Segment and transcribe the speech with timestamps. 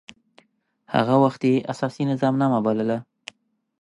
[0.93, 2.97] هغه وخت يي اساسي نظامنامه بلله.